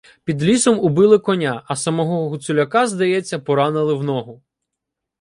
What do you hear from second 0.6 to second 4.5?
убили коня, а самого Гуцуляка, здається, поранили в ногу.